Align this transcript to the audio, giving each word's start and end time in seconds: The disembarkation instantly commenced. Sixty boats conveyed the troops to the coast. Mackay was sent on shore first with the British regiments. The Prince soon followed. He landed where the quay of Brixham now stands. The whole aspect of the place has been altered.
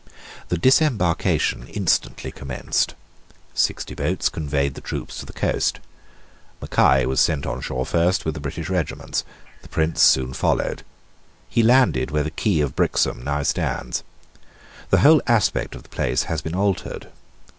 The 0.49 0.57
disembarkation 0.57 1.67
instantly 1.67 2.31
commenced. 2.31 2.95
Sixty 3.53 3.93
boats 3.93 4.29
conveyed 4.29 4.73
the 4.73 4.81
troops 4.81 5.19
to 5.19 5.27
the 5.27 5.31
coast. 5.31 5.79
Mackay 6.59 7.05
was 7.05 7.21
sent 7.21 7.45
on 7.45 7.61
shore 7.61 7.85
first 7.85 8.25
with 8.25 8.33
the 8.33 8.39
British 8.39 8.67
regiments. 8.67 9.23
The 9.61 9.69
Prince 9.69 10.01
soon 10.01 10.33
followed. 10.33 10.81
He 11.47 11.61
landed 11.61 12.09
where 12.09 12.23
the 12.23 12.31
quay 12.31 12.61
of 12.61 12.75
Brixham 12.75 13.23
now 13.23 13.43
stands. 13.43 14.01
The 14.89 15.01
whole 15.01 15.21
aspect 15.27 15.75
of 15.75 15.83
the 15.83 15.89
place 15.89 16.23
has 16.23 16.41
been 16.41 16.55
altered. 16.55 17.09